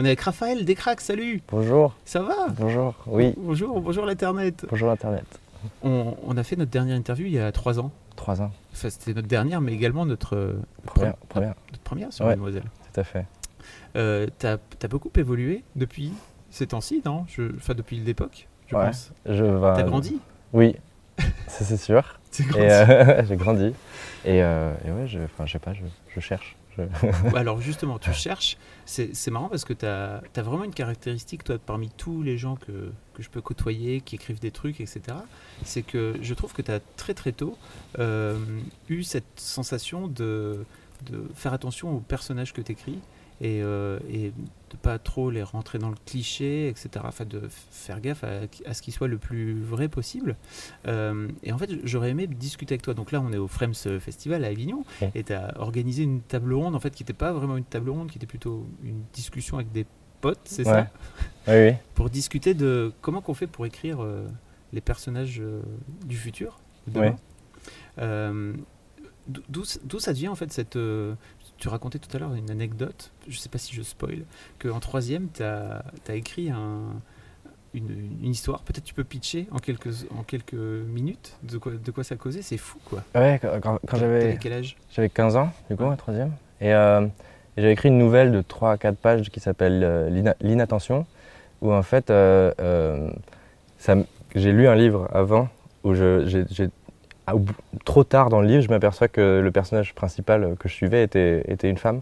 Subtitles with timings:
[0.00, 2.46] On est avec Raphaël Descraques, salut Bonjour, Ça va?
[2.56, 5.24] Bonjour, oui, Bonjour, bonjour l'Internet bonjour Internet.
[5.82, 7.90] on, on a fait notre dernière interview il y a trois ans.
[8.14, 10.56] Trois ans, Enfin, c'était notre dernière, mais également notre,
[10.86, 12.30] première, pre- première, notre première sur Ouais.
[12.32, 12.62] Mademoiselle.
[12.92, 13.26] tout à fait.
[13.96, 16.12] Euh, T'as as beaucoup évolué depuis
[16.50, 17.24] ces temps-ci, non?
[17.28, 18.86] Je- Enfin, depuis l'époque, je Ouais.
[18.86, 19.10] pense.
[19.26, 20.20] Je vais- T'as grandi?
[20.52, 20.76] Oui,
[21.48, 22.20] c'est sûr.
[22.40, 22.66] Grandi?
[22.70, 23.74] euh, j'ai grandi.
[24.24, 25.80] Et, euh, et ouais, je, enfin, je sais pas, je,
[26.14, 26.54] je cherche.
[26.78, 28.56] Bah Alors justement, tu cherches.
[28.86, 32.56] C'est c'est marrant parce que tu as, vraiment une caractéristique, toi, parmi tous les gens
[32.56, 35.00] que, que je peux côtoyer, qui écrivent des trucs, etc.
[35.64, 37.56] C'est que je trouve que tu as très très tôt
[37.98, 38.38] euh,
[38.88, 40.64] eu cette sensation de,
[41.10, 42.98] de faire attention aux personnages que tu écris
[43.40, 44.30] et, euh, et
[44.70, 46.90] de pas trop les rentrer dans le cliché, etc.
[47.04, 50.36] Enfin, de faire gaffe à, à ce qui soit le plus vrai possible.
[50.86, 52.94] Euh, et en fait, j'aurais aimé discuter avec toi.
[52.94, 55.10] Donc là, on est au Frames Festival à Avignon Ouais.
[55.14, 57.90] et tu as organisé une table ronde en fait qui n'était pas vraiment une table
[57.90, 59.86] ronde, qui était plutôt une discussion avec des
[60.20, 60.72] potes, c'est Ouais.
[60.72, 60.90] ça
[61.48, 61.72] Oui, oui.
[61.94, 64.26] Pour discuter de comment qu'on fait pour écrire euh,
[64.72, 65.62] les personnages euh,
[66.04, 67.16] du futur, de demain.
[67.98, 68.54] Ouais.
[69.28, 70.76] D'où- D'où d'où ça devient en fait cette.
[71.58, 74.24] Tu racontais tout à l'heure une anecdote, je sais pas si je spoil,
[74.58, 75.82] qu'en troisième, tu as,
[76.14, 76.80] écrit un,
[77.74, 77.90] une,
[78.22, 78.62] une histoire.
[78.62, 82.42] Peut-être tu peux pitcher en quelques, en quelques minutes de quoi, de quoi ça causait.
[82.42, 83.02] C'est fou quoi.
[83.14, 84.76] Ouais, quand, quand- quand T'avais j'avais quel âge?
[84.92, 85.90] j'avais 15 ans, du coup, Ouais.
[85.90, 86.32] en troisième.
[86.60, 87.02] Et, euh,
[87.56, 91.06] et j'avais écrit une nouvelle de 3 à 4 pages qui s'appelle euh, L'ina- L'inattention,
[91.60, 93.10] où en fait, euh,
[94.34, 95.48] j'ai lu un livre avant,
[95.84, 96.24] où j'ai,
[97.84, 101.42] trop tard dans le livre, je m'aperçois que le personnage principal que je suivais était,
[101.48, 102.00] était une femme.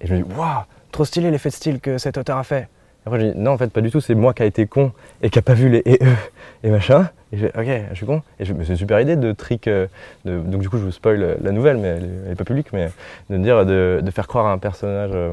[0.00, 0.62] Et je me dis, waouh,
[0.92, 2.62] trop stylé l'effet de style que cet auteur a fait.
[2.62, 4.66] Et après, je dis, non, en fait, pas du tout, c'est moi qui a été
[4.66, 6.16] con et qui a pas vu les et eux
[6.64, 7.08] et machin.
[7.32, 8.22] Et je ok, je suis con.
[8.40, 9.68] Et c'est une super idée de trick.
[9.68, 9.86] euh,
[10.24, 12.44] de- donc, du coup, je vous spoil la nouvelle, mais elle est, elle est pas
[12.44, 12.90] publique, mais
[13.30, 15.32] de dire, de, de faire croire à un personnage, euh,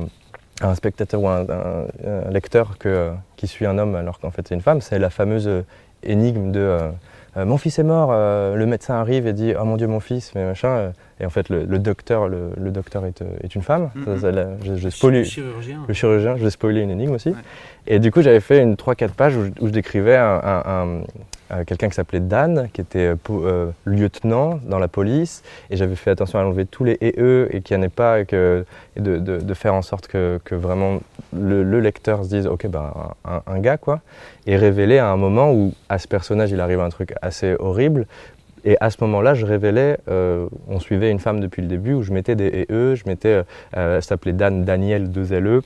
[0.62, 4.20] à un spectateur ou à un, un- lecteur que, euh, qui suit un homme alors
[4.20, 4.80] qu'en fait c'est une femme.
[4.82, 5.50] C'est la fameuse
[6.04, 6.80] énigme de
[7.36, 10.32] mon fils est mort, euh, le médecin arrive et dit oh mon dieu mon fils,
[10.36, 10.68] mais machin.
[10.70, 13.90] euh, et en fait le, le docteur, le, le docteur est, euh, est une femme.
[13.96, 14.06] Mhm.
[14.06, 15.80] Ça, ça, la- je, je spoil- Chirurgien.
[15.88, 17.30] le chirurgien, je vais spoiler une énigme aussi.
[17.30, 17.36] Ouais.
[17.88, 20.64] Et du coup, j'avais fait une 3-4 pages où je, où je décrivais un- un-
[20.66, 21.02] un-
[21.53, 25.44] euh, quelqu'un qui s'appelait Dan, qui était euh, euh, lieutenant dans la police.
[25.69, 27.90] Et j'avais fait attention à enlever tous les et eux et qu'il n'y en ait
[27.90, 28.25] pas, et,
[28.97, 31.00] de, faire en sorte que, vraiment
[31.34, 32.92] le, le lecteur se dise Ok, ben,
[33.25, 34.02] un, gars, quoi.
[34.46, 38.08] Et révéler à un moment où à ce personnage, il arrive un truc assez horrible.
[38.66, 42.13] Et à ce moment-là, je révélais, on suivait une femme depuis le début, où je
[42.13, 43.44] mettais des et eux, je mettais,
[43.74, 45.62] elle s'appelait Dan, Daniel, 2 LE.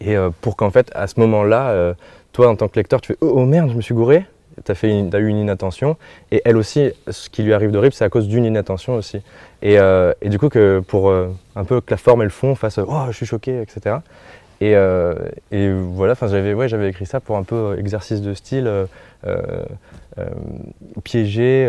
[0.00, 1.94] Et pour qu'en fait, à ce moment-là,
[2.32, 4.24] toi, en tant que lecteur, tu fais Oh, oh merde, je me suis gouré.
[4.64, 5.96] Tu as, eu une inattention.
[6.30, 9.18] Et elle aussi, ce qui lui arrive d'horrible, c'est à cause d'une inattention aussi.
[9.62, 12.30] Et, euh, et du coup, que pour euh, un peu que la forme et le
[12.30, 13.96] fond fassent Oh, je suis choqué, etc.
[14.62, 15.12] Et, euh,
[15.50, 18.86] et voilà, j'avais ouais, écrit ça pour un peu euh, exercice de style, euh,
[19.26, 19.40] euh,
[21.02, 21.68] piéger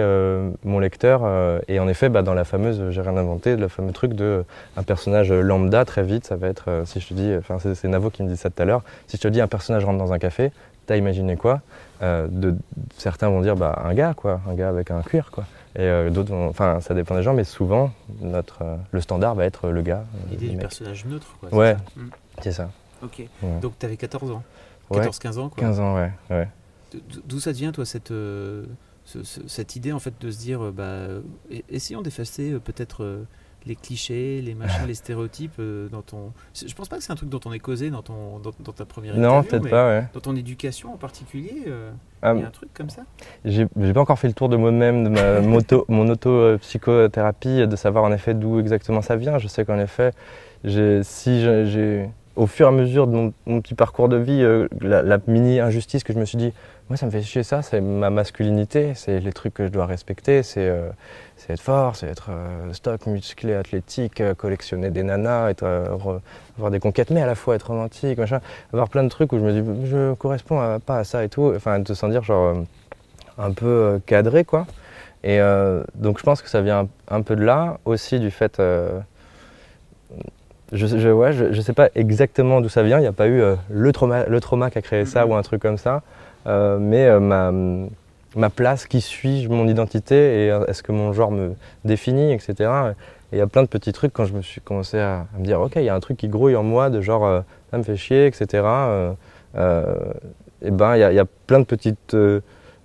[0.64, 1.24] mon lecteur.
[1.68, 4.46] et en effet, bah, dans la fameuse, j'ai rien inventé, le fameux truc de
[4.78, 8.12] un personnage lambda, très vite, ça va être, si je te dis, enfin, c'est Navo
[8.12, 10.14] qui me dit ça tout à l'heure, si je te dis un personnage rentre dans
[10.14, 10.52] un café,
[10.86, 11.62] t'as imaginé quoi?
[12.02, 12.56] De,
[12.98, 15.46] Certains vont dire bah, un gars, quoi, un gars avec un cuir, quoi.
[15.80, 19.70] Et d'autres, vont- enfin, ça dépend des gens, mais souvent, notre, le standard va être
[19.70, 20.04] le gars.
[20.30, 21.52] L'idée du personnage neutre, quoi.
[21.58, 21.76] Ouais.
[21.96, 22.02] Mm.
[22.42, 22.70] C'est ça.
[23.04, 23.20] Ok.
[23.42, 23.60] Ouais.
[23.62, 24.44] Donc tu avais 14 ans.
[24.90, 25.00] Ouais.
[25.02, 25.64] 14-15 ans, quoi.
[25.64, 26.48] 15 ans, ouais.
[27.26, 28.66] D'où ça devient, toi, cette, euh,
[29.06, 31.22] ce- ce- cette idée, en fait, de se dire, euh, bah, euh,
[31.52, 33.24] e- essayons d'effacer euh, peut-être euh,
[33.66, 35.60] les clichés, les machins, les stéréotypes
[35.92, 36.34] dans ton...
[36.54, 38.74] Je pense pas que c'est un truc dont on est causé dans, ton, dans, dans
[38.74, 40.08] ta première Non, peut-être pas, ouais.
[40.14, 41.90] Dans ton éducation en particulier, euh,
[42.22, 43.04] il Ah, y a un truc comme ça?
[43.46, 48.04] J'ai pas encore fait le tour de moi-même, de ma moto, mon auto-psychothérapie, de savoir
[48.04, 49.38] en effet d'où exactement ça vient.
[49.40, 50.12] Je sais qu'en effet,
[50.66, 55.04] si j'ai, au fur et à mesure de mon, petit parcours de vie, euh, la,
[55.04, 56.52] la mini-injustice que je me suis dit,
[56.90, 59.86] moi ça me fait chier ça, c'est ma masculinité, c'est les trucs que je dois
[59.86, 60.90] respecter, c'est euh,
[61.48, 66.22] être fort, c'est être euh, stock, musclé, athlétique, collectionner des nanas, être, re-
[66.58, 68.40] avoir des conquêtes, mais à la fois être romantique, machin,
[68.72, 71.54] avoir plein de trucs où je me dis, je corresponds pas à ça et tout,
[71.56, 72.56] enfin de se sentir genre
[73.38, 74.66] un peu cadré quoi.
[75.24, 75.40] Et
[75.96, 78.62] donc je pense que ça vient un, peu de là, aussi du fait,
[80.74, 82.98] je, je, ouais, je, je sais pas exactement d'où ça vient.
[82.98, 85.32] Il n'y a pas eu euh, le, trauma, le trauma qui a créé ça Mhm.
[85.32, 86.02] ou un truc comme ça.
[86.48, 87.52] Euh, mais euh, ma,
[88.36, 91.54] ma place, qui suis-je, mon identité et est-ce que mon genre me
[91.86, 92.54] définit, etc.
[93.32, 95.40] Et il y a plein de petits trucs quand je me suis commencé à, à
[95.40, 97.78] me dire, ok, il y a un truc qui grouille en moi de genre, ça
[97.78, 98.64] me fait chier, etc.
[100.66, 101.96] Et ben, il y, a- il y a plein de petits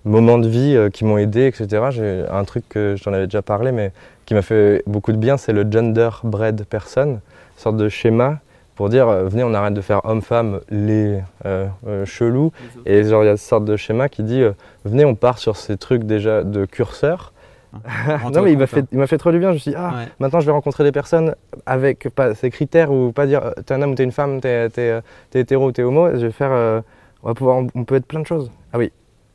[0.05, 1.67] moments de vie qui m'ont aidé, etc.
[1.91, 3.91] J'ai un truc que j'en avais déjà parlé, mais
[4.25, 7.19] qui m'a fait beaucoup de bien, c'est le gender bread person,
[7.59, 8.39] sorte de schéma
[8.75, 12.53] pour dire, euh, venez, on arrête de faire homme-femme, les euh, euh, chelous,
[12.85, 14.41] et genre, il y a cette sorte de schéma qui dit
[14.85, 17.33] venez, on part sur ces trucs déjà de curseur.
[18.33, 19.49] non, mais il m'a fait, fait trop du bien.
[19.49, 20.07] Je me suis dit, ah, Ouais.
[20.19, 21.35] maintenant je vais rencontrer des personnes
[21.65, 24.69] avec pas, ces critères ou pas dire t'es un homme ou t'es une femme, t'es,
[24.79, 26.09] euh, t'es hétéro ou t'es homo.
[26.15, 26.81] Je vais faire,
[27.21, 28.49] on va pouvoir, on peut être plein de choses.
[28.71, 28.91] Ah oui,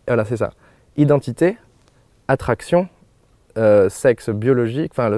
[0.09, 0.51] voilà, c'est ça.
[0.97, 1.59] Identité,
[2.27, 2.89] attraction,
[3.89, 5.11] sexe biologique, enfin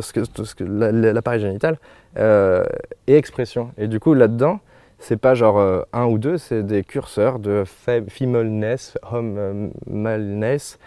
[0.59, 1.79] l'appareil génital
[2.19, 3.71] et expression.
[3.79, 4.61] Et du coup, là-dedans,
[4.99, 10.79] c'est pas genre euh, un ou deux, c'est des curseurs de fe- femaleness, homme-maleness.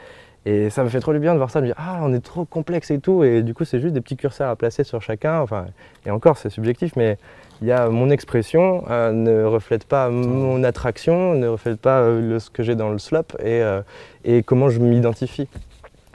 [0.46, 2.14] Et ça me fait trop du bien de voir ça, de me dire ah on
[2.14, 4.84] est trop complexe et tout, et du coup c'est juste des petits curseurs à placer
[4.84, 5.42] sur chacun.
[5.42, 5.66] Enfin,
[6.06, 7.18] et encore c'est subjectif, mais
[7.62, 12.40] il y a mon expression euh, ne reflète pas mon attraction, ne reflète pas euh,
[12.40, 13.82] ce que j'ai dans le slop et, euh,
[14.24, 15.50] et comment je m'identifie.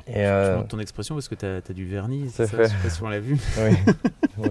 [0.07, 2.65] Et Je euh, ton expression parce que t'as as du vernis, C'est ça fait.
[2.65, 3.37] Je sais pas si on l'a vu.
[4.39, 4.51] oui,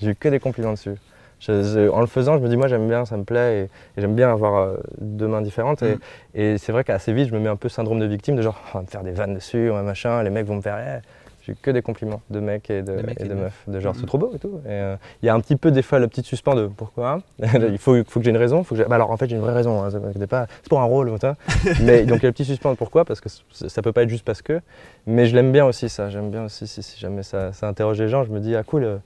[0.00, 0.94] j'ai eu que des compliments dessus.
[1.40, 3.62] Je- je- en le faisant, je me dis moi j'aime bien, ça me plaît et,
[3.64, 5.82] et j'aime bien avoir euh, deux mains différentes.
[5.82, 5.98] Et, Mm.
[6.34, 8.58] et c'est vrai qu'assez vite, je me mets un peu syndrome de victime de genre
[8.72, 10.78] on va me faire des vannes dessus, ouais, machin, les mecs vont me faire.
[10.78, 11.00] eh.
[11.46, 13.94] J'ai eu que des compliments de mecs et de, mecs et et meufs, de genre
[13.94, 13.98] Mm.
[14.00, 14.60] c'est trop beau et tout.
[14.64, 17.20] Et, euh, Il y a un petit peu des fois le petit suspens de pourquoi
[17.42, 18.64] Il faut, faut que j'ai une raison.
[18.64, 19.90] Faut que j'ai- bah alors en fait j'ai une vraie raison, hein,
[20.28, 20.46] pas.
[20.62, 21.08] c'est pour un rôle.
[21.10, 21.36] ou ça.
[21.82, 24.02] Mais donc il y a le petit suspens de pourquoi parce que ça peut pas
[24.04, 24.60] être juste parce que.
[25.06, 26.08] Mais je l'aime bien aussi ça.
[26.08, 28.62] J'aime bien aussi si, si jamais ça, ça interroge les gens, je me dis ah
[28.62, 28.84] cool.
[28.84, 28.96] euh,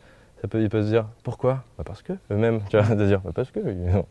[0.40, 1.64] ça peut, il peut se dire pourquoi?
[1.76, 3.58] Bah Parce que eux-mêmes, tu vois, de dire bah parce que.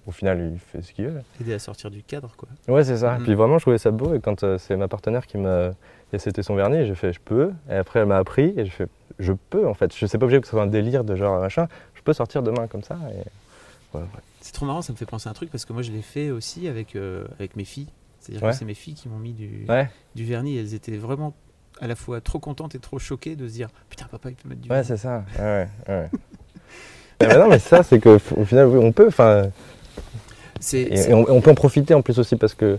[0.05, 1.21] Au final, il fait ce qu'il veut.
[1.39, 2.49] Aider à sortir du cadre, quoi.
[2.67, 3.13] Ouais, c'est ça.
[3.13, 3.23] Mhm.
[3.23, 4.13] Puis vraiment, je trouvais ça beau.
[4.13, 5.69] Et quand euh, c'est ma partenaire qui m'a.
[6.13, 7.51] Et c'était son vernis, j'ai fait je peux.
[7.69, 8.87] Et après, elle m'a appris et je fais
[9.19, 9.95] je peux en fait.
[9.95, 11.67] Je sais pas obligé que ce soit un délire de genre machin.
[11.95, 12.97] Je peux sortir demain comme ça.
[13.11, 13.17] Et...
[13.97, 14.07] Ouais, ouais.
[14.41, 16.01] C'est trop marrant, ça me fait penser à un truc parce que moi je l'ai
[16.01, 17.87] fait aussi avec, euh, avec mes filles.
[18.21, 18.51] C'est-à-dire Ouais.
[18.51, 20.57] que c'est mes filles qui m'ont mis du, Ouais, du vernis.
[20.57, 21.33] Elles étaient vraiment
[21.81, 24.47] à la fois trop contentes et trop choquées de se dire Putain, papa, il peut
[24.49, 24.87] mettre du ouais, vernis.
[24.87, 25.23] c'est ça.
[25.39, 25.67] Ouais, ouais.
[25.93, 26.09] ouais.
[27.19, 29.07] Mais bah non, mais ça, c'est que au final, oui, on peut.
[29.07, 29.49] Enfin,
[30.59, 32.77] C'est- et, on, on peut en profiter en plus aussi parce que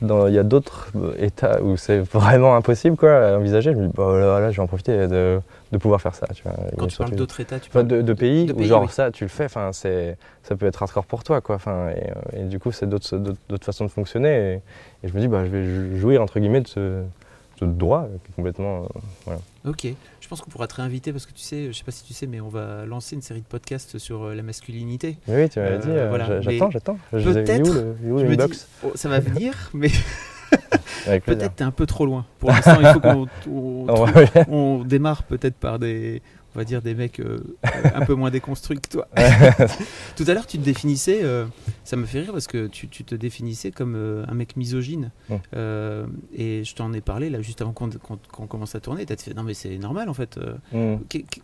[0.00, 3.72] il y a d'autres états où c'est vraiment impossible quoi, à envisager.
[3.72, 5.40] Je me dis, bah, là, là, je vais en profiter de,
[5.72, 6.26] de pouvoir faire ça.
[6.34, 6.52] Tu vois.
[6.76, 8.88] Quand tu parles d'autres états, tu parles de, de pays de où pays, genre oui.
[8.90, 11.58] ça tu le fais, ça peut être hardcore pour toi quoi.
[11.66, 13.18] Et, euh, et du coup c'est d'autres
[13.62, 14.62] façons de fonctionner et,
[15.04, 17.02] et je me dis bah je vais jou- jouir entre guillemets de ce,
[17.58, 18.06] ce droit
[18.36, 18.86] complètement euh,
[19.24, 19.40] voilà.
[19.66, 19.86] Ok,
[20.20, 22.14] je pense qu'on pourra te réinviter parce que tu sais, je sais pas si tu
[22.14, 25.18] sais, mais on va lancer une série de podcasts sur euh, la masculinité.
[25.28, 26.40] Oui, oui tu m'avais Euh, dit euh, voilà.
[26.40, 26.98] j'attends j'attends.
[27.10, 29.90] Peut-être, je me dis, oh, ça va venir, mais
[31.26, 32.26] peut-être t'es un peu trop loin.
[32.38, 36.22] Pour l'instant, il faut qu'on on, On va- on démarre peut-être par des,
[36.58, 37.38] on va dire des mecs euh,
[37.94, 39.06] un peu moins déconstruits que toi.
[40.16, 41.44] Tout à l'heure, tu te définissais, euh,
[41.84, 45.12] ça me fait rire parce que tu, tu te définissais comme euh, un mec misogyne.
[45.54, 46.04] Euh,
[46.36, 49.06] et je t'en ai parlé là juste avant qu'on commence à tourner.
[49.06, 50.36] T'as fait non mais c'est normal en fait.
[50.74, 50.96] euh,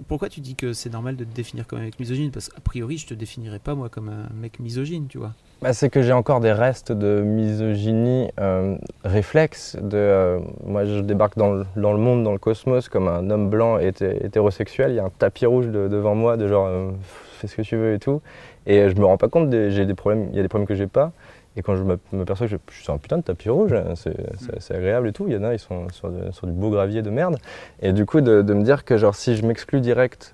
[0.08, 2.32] Pourquoi tu dis que c'est normal de te définir comme un mec misogyne?
[2.32, 5.32] Parce qu'a priori, je te définirais pas moi comme un mec misogyne, tu vois.
[5.62, 9.76] Bah, c'est que j'ai encore des restes de misogynie euh, réflexe.
[9.80, 13.30] De, euh, moi, je débarque dans le, dans le monde, dans le cosmos, comme un
[13.30, 14.90] homme blanc hété- hétérosexuel.
[14.90, 16.90] Il y a un tapis rouge de- devant moi, de genre, euh,
[17.38, 18.20] fais ce que tu veux et tout.
[18.66, 20.66] Et euh, je me rends pas compte, j'ai des problèmes, il y a des problèmes
[20.66, 21.12] que j'ai pas.
[21.56, 23.48] Et quand je me, me perçois que je, je suis sur un putain de tapis
[23.48, 24.16] rouge, hein, c'est
[24.58, 25.26] c'est agréable et tout.
[25.28, 27.36] Il y en a, ils sont sur, de- sur du beau gravier de merde.
[27.80, 30.32] Et du coup, de, de me dire que genre, si je m'exclus direct,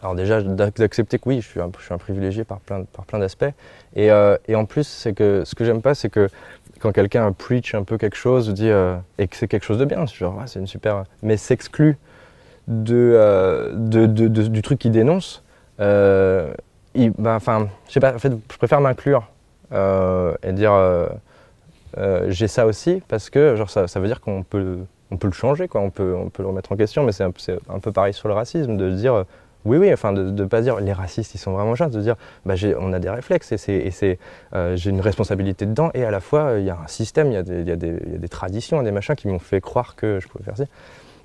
[0.00, 2.84] alors déjà d'ac- d'accepter que oui, je suis un, je suis un privilégié par plein,
[2.84, 3.44] par plein d'aspects.
[3.96, 6.28] Et, euh, et en plus, c'est que ce que j'aime pas, c'est que
[6.80, 9.84] quand quelqu'un preach un peu quelque chose, dit euh, et que c'est quelque chose de
[9.84, 11.96] bien, c'est genre ah, c'est une super, mais s'exclut
[12.68, 15.42] euh, de, du truc qu'il dénonce.
[15.80, 16.52] euh,
[16.94, 17.38] ben,
[17.88, 18.14] je sais pas.
[18.14, 19.28] En fait, je préfère m'inclure
[19.72, 21.08] euh, et dire euh,
[22.28, 24.78] j'ai ça aussi parce que genre ça, ça veut dire qu'on peut
[25.10, 27.02] on peut le changer quoi, on peut on peut le remettre en question.
[27.02, 27.32] Mais c'est un,
[27.68, 29.24] un peu pareil sur le racisme de dire
[29.64, 32.16] oui, oui, enfin, de ne pas dire les racistes, ils sont vraiment chiants, de dire
[32.44, 33.56] bah, on a des réflexes et,
[33.90, 34.18] c'est,
[34.54, 37.38] euh, j'ai une responsabilité dedans, et à la fois, il y a un système, il
[37.38, 40.44] y, y, y a des traditions, des machins qui m'ont fait croire que je pouvais
[40.44, 40.64] faire ça.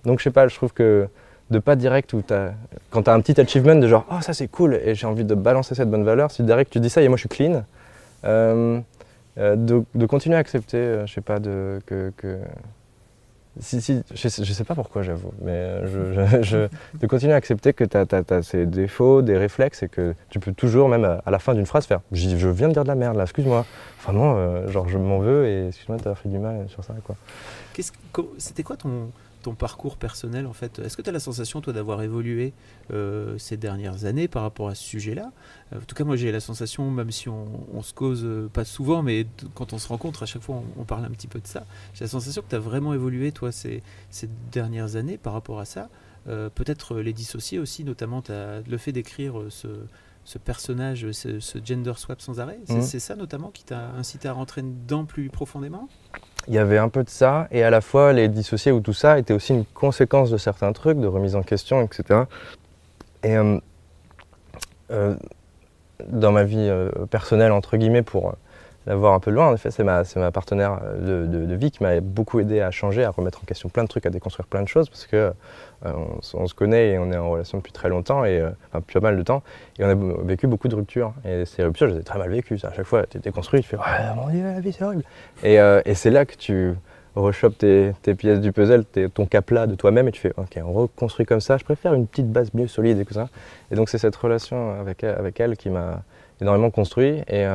[0.05, 1.10] Donc, je sais pas, je trouve que
[1.51, 2.51] de pas direct, où t'as,
[2.89, 5.24] quand tu as un petit achievement de genre, oh, ça c'est cool, et j'ai envie
[5.24, 7.63] de balancer cette bonne valeur, si direct tu dis ça et moi je suis clean,
[8.25, 8.79] euh,
[9.38, 12.39] euh, de, de continuer à accepter, euh, je sais pas, de, que, que
[13.62, 16.68] si, si, je, sais, sais pas pourquoi, j'avoue, mais je, je,
[17.00, 20.53] de continuer à accepter que tu as, ces défauts, des réflexes et que tu peux
[20.53, 23.18] toujours, même à, la fin d'une phrase, faire Je viens de dire de la merde
[23.18, 23.65] là, excuse-moi.
[23.98, 24.13] Enfin,
[24.68, 26.94] genre, je m'en veux et excuse-moi d'avoir fait du mal sur ça.
[27.03, 27.15] quoi.
[28.38, 29.10] C'était quoi ton,
[29.50, 32.53] ton parcours personnel en fait Est-ce que tu as la sensation toi d'avoir évolué
[32.94, 35.32] euh, ces dernières années par rapport à ce sujet-là?
[35.74, 38.63] Euh, En tout cas moi j'ai la sensation, même si on, se cause euh, pas
[38.63, 39.25] souvent, mais
[39.56, 41.65] quand on se rencontre à chaque fois on, parle un petit peu de ça,
[41.96, 45.60] j'ai la sensation que tu as vraiment évolué toi ces, ces, dernières années par rapport
[45.60, 45.89] à ça.
[46.25, 49.68] Peut-être les dissocier aussi, notamment as le fait d'écrire ce,
[50.25, 52.60] ce, personnage, ce, gender swap sans arrêt.
[52.68, 53.00] C'est mmh.
[53.00, 55.89] ça notamment qui t'a incité à rentrer dedans plus profondément?
[56.50, 58.91] Il y avait un peu de ça, et à la fois les dissociés ou tout
[58.91, 62.22] ça était aussi une conséquence de certains trucs, de remise en question, etc.
[63.24, 63.60] Et euh,
[64.89, 65.15] euh,
[66.08, 68.34] dans ma vie euh, personnelle, entre guillemets, pour
[68.88, 72.40] l'avoir un peu loin, en effet, c'est ma, ma, partenaire de, vie qui m'a beaucoup
[72.40, 74.90] aidé à changer, à remettre en question plein de trucs, à déconstruire plein de choses,
[74.90, 75.34] parce que
[75.86, 75.94] euh,
[76.34, 78.94] on, se connaît et on est en relation depuis très longtemps, et, euh, enfin depuis
[78.94, 79.44] pas mal de temps,
[79.78, 81.14] et on a vécu beaucoup de ruptures.
[81.26, 82.60] Et ces ruptures, je les ai très mal vécues.
[82.64, 85.04] À chaque fois, tu es déconstruit, tu fais Ouais, mon dieu, la vie c'est horrible.
[85.44, 86.74] Et, euh, et c'est là que tu
[87.16, 90.72] rechopes tes, pièces du puzzle, ton cap là de toi-même, et tu fais Ok, on
[90.72, 93.28] reconstruit comme ça, je préfère une petite base mieux solide et tout ça.
[93.72, 96.02] Et donc, c'est cette relation avec, avec elle qui m'a
[96.42, 97.46] énormément construit et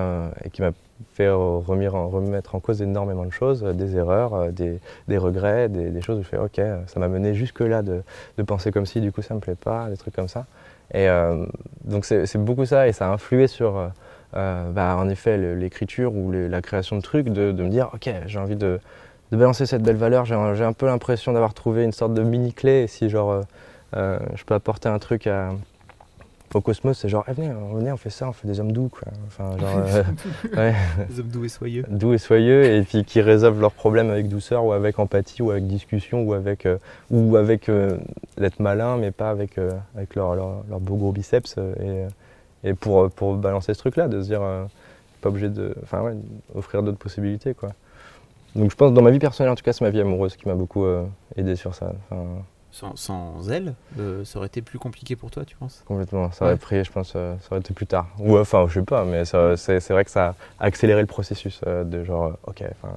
[0.53, 0.73] qui m'a
[1.15, 6.19] fait remettre en cause énormément de choses, euh, des erreurs, euh, des, regrets, des, choses
[6.19, 8.03] où je fais ok, ça m'a mené jusque-là de,
[8.45, 10.47] penser comme si, du coup ça me plaît pas, des trucs comme ça.
[10.93, 11.47] Et euh,
[11.85, 13.91] donc c'est beaucoup ça et ça a influé sur
[14.33, 18.57] bah, en effet l'écriture ou la création de trucs, de, me dire ok, j'ai envie
[18.57, 18.81] de,
[19.33, 23.09] balancer cette belle valeur, j'ai un peu l'impression d'avoir trouvé une sorte de mini-clé si
[23.09, 23.43] genre
[23.95, 25.53] je peux apporter un truc à
[26.55, 29.09] au Cosmos, c'est genre, eh, venez, on fait ça, on fait des hommes doux, quoi.
[29.27, 29.85] Enfin, genre,
[30.57, 30.73] euh,
[31.09, 31.85] Des hommes doux et soyeux.
[31.89, 35.51] Doux et soyeux, et puis qui résolvent leurs problèmes avec douceur, ou avec empathie, ou
[35.51, 36.79] avec discussion, ou avec, euh,
[37.11, 37.99] ou avec euh,
[38.39, 39.59] l'être malin, mais pas avec,
[39.97, 41.57] avec leur, leur, beau gros biceps.
[41.81, 42.07] et,
[42.69, 44.41] et pour, pour balancer ce truc-là, de se dire,
[45.21, 45.75] pas obligé de.
[45.83, 46.15] Enfin, ouais,
[46.55, 47.71] offrir d'autres possibilités, quoi.
[48.55, 50.47] Donc je pense, dans ma vie personnelle, en tout cas, c'est ma vie amoureuse qui
[50.47, 50.87] m'a beaucoup
[51.37, 51.93] aidé sur ça
[52.95, 55.83] sans, elle, euh, ça aurait été plus compliqué pour toi, tu penses?
[55.87, 56.33] Complètement.
[56.33, 58.09] Ça aurait pris, je pense, euh, ça aurait été plus tard.
[58.19, 61.85] Ou enfin, je sais pas, mais c'est vrai que ça a accéléré le processus euh,
[61.85, 62.95] de genre, ok, enfin,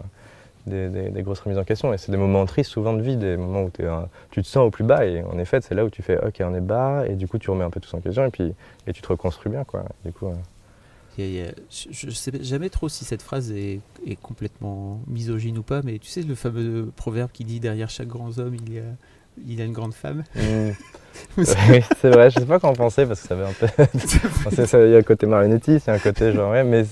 [0.65, 1.93] des, des, grosses remises en question.
[1.93, 3.71] Et c'est des moments tristes souvent de vie, des moments où
[4.31, 5.05] tu te sens au plus bas.
[5.05, 7.37] Et en effet, c'est là où tu fais, ok, on est bas, et du coup,
[7.37, 8.53] tu remets un peu tout en question, et puis
[8.87, 9.85] et tu te reconstruis bien, quoi.
[10.03, 10.31] Du coup.
[11.17, 15.99] je ne sais jamais trop si cette phrase est, est, complètement misogyne ou pas, mais
[15.99, 18.83] tu sais le fameux proverbe qui dit derrière chaque grand homme il y a
[19.47, 20.23] il a une grande femme.
[21.35, 21.43] Mmh.
[21.43, 24.85] c'est vrai, je sais pas quoi en penser parce que ça fait un peu.
[24.85, 26.51] il y a un côté marionnettiste, il y a un côté genre.
[26.65, 26.83] mais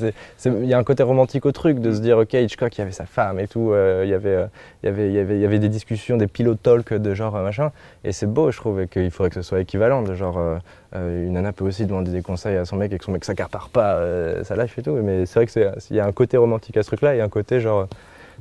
[0.45, 2.81] il y a un côté romantique au truc de se dire, ok, Hitchcock, il y
[2.81, 4.47] avait sa femme et tout, euh, il, y avait, euh,
[4.83, 7.13] il, y avait, il, y avait, il y avait des discussions, des pilot talk de
[7.13, 7.71] genre euh, machin.
[8.03, 10.01] Et c'est beau, je trouve, et qu'il faudrait que ce soit équivalent.
[10.01, 10.39] De genre,
[10.93, 13.69] une nana peut aussi demander des conseils à son mec et que son mec s'accapare
[13.69, 13.99] pas
[14.43, 14.93] sa life et tout.
[14.93, 17.59] Mais c'est vrai qu'il y a un côté romantique à ce truc-là et un côté
[17.59, 17.87] genre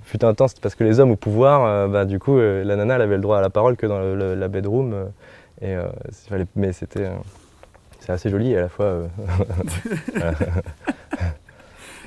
[0.04, 2.96] fut intense parce que les hommes au pouvoir, euh, bah, du coup, euh, la nana
[2.96, 5.10] elle avait le droit à la parole que dans la bedroom.
[5.62, 5.88] Euh,
[6.30, 7.10] et, mais c'était
[8.00, 9.08] c'est assez joli à la fois.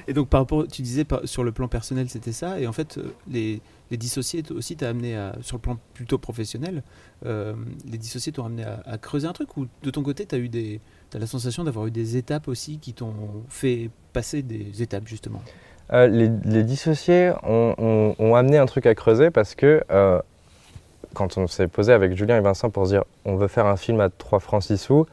[0.07, 2.59] et donc, par rapport, tu disais sur le plan personnel, c'était ça.
[2.59, 6.83] Et en fait, les, les dissociés aussi t'ont amené à, sur le plan plutôt professionnel,
[7.25, 10.49] les dissociés t'ont amené à, creuser un truc ou de ton côté, tu as eu
[10.49, 10.79] des.
[11.15, 13.15] As la sensation d'avoir eu des étapes aussi qui t'ont
[13.47, 15.41] fait passer des étapes justement?
[15.93, 20.19] Euh, les, dissociés ont, amené un truc à creuser parce que euh,
[21.13, 23.77] quand on s'est posé avec Julien et Vincent pour se dire on veut faire un
[23.77, 25.05] film à 3 francs 6 sous,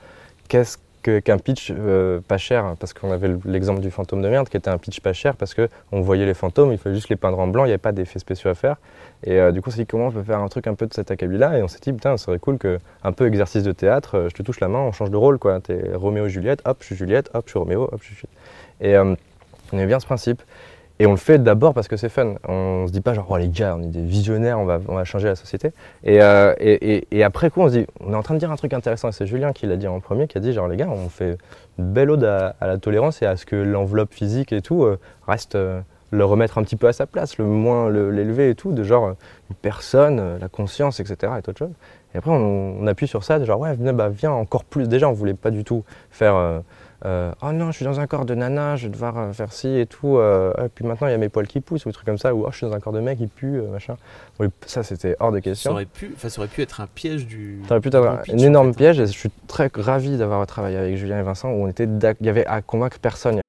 [0.48, 2.74] qu'est-ce qu'un pitch euh, pas cher?
[2.80, 5.54] Parce qu'on avait l'exemple du fantôme de merde qui était un pitch pas cher parce
[5.54, 7.92] qu'on voyait les fantômes, il fallait juste les peindre en blanc, il n'y avait pas
[7.92, 8.76] d'effets spéciaux à faire.
[9.22, 10.92] Et du coup on s'est dit comment je peux faire un truc un peu de
[10.94, 11.56] cet acabit-là?
[11.58, 14.34] Et on s'est dit putain ça serait cool que un peu exercice de théâtre, je
[14.34, 15.60] te touche la main, on change de rôle quoi.
[15.60, 18.28] T'es Roméo Juliette, hop je suis Juliette, hop je suis Roméo, hop je suis...
[19.74, 20.42] on aimait bien ce principe.
[21.00, 22.34] Et on le fait d'abord parce que c'est fun.
[22.46, 24.94] On se dit pas genre, oh les gars, on est des visionnaires, on va, on
[24.94, 25.72] va changer la société.
[26.04, 28.56] Et, euh, et, après coup, on se dit, on est en train de dire un
[28.56, 29.10] truc intéressant.
[29.10, 31.36] C'est Julien qui l'a dit en premier, qui a dit genre, les gars, on fait
[31.78, 35.00] une belle ode à, la tolérance et à ce que l'enveloppe physique et tout euh,
[35.26, 35.80] reste euh,
[36.12, 39.14] le remettre un petit peu à sa place, le moins l'élever et tout, de genre
[39.50, 41.32] une personne, la conscience, etc.
[41.34, 41.72] et autre chose.
[42.14, 44.86] Et après, on, appuie sur ça, genre, ouais, bah, viens encore plus.
[44.86, 46.62] Déjà, on voulait pas du tout faire
[47.04, 49.52] euh, oh non, je suis dans un corps de nana, je vais devoir euh, faire
[49.52, 50.16] ci et tout.
[50.16, 52.18] Euh, et puis maintenant, il y a mes poils qui poussent ou des trucs comme
[52.18, 52.34] ça.
[52.34, 53.96] Ou oh, je suis dans un corps de mec, il pue, machin.
[54.66, 55.70] ça, c'était hors de question.
[55.70, 57.60] Ça aurait, pu, ça aurait pu être un piège du.
[57.68, 58.98] Ça aurait pu être un énorme piège.
[59.00, 62.26] Et je suis très ravi d'avoir travaillé avec Julien et Vincent où on était, il
[62.26, 63.40] y avait à convaincre personne.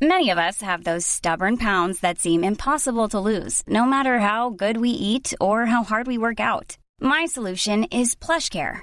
[0.00, 4.50] Many of us have those stubborn pounds that seem impossible to lose, no matter how
[4.50, 6.76] good we eat or how hard we work out.
[7.00, 8.82] My solution is PlushCare.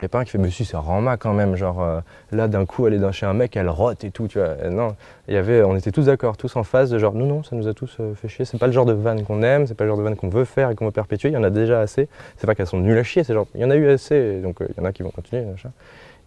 [0.00, 1.56] Il n'y a pas un qui fait, mais si, rend mal quand même.
[1.56, 2.00] Genre, euh,
[2.30, 4.54] là, d'un coup, elle est chez un mec, elle rote et tout, tu vois.
[4.70, 4.94] Non,
[5.26, 7.66] y avait, on était tous d'accord, tous en phase de genre, non, non, ça nous
[7.66, 8.44] a tous euh, fait chier.
[8.44, 10.28] C'est pas le genre de vanne qu'on aime, c'est pas le genre de vanne qu'on
[10.28, 11.30] veut faire et qu'on veut perpétuer.
[11.30, 12.08] Il y en a déjà assez.
[12.36, 14.40] C'est pas qu'elles sont nulles à chier, c'est genre, il y en a eu assez,
[14.40, 15.44] donc euh, il y en a qui vont continuer.
[15.44, 15.72] Machin.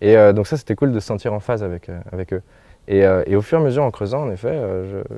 [0.02, 2.42] Et donc, ça, c'était cool de se sentir en phase avec, avec eux.
[2.88, 5.16] Et, et au fur et à mesure, en creusant, en effet, je-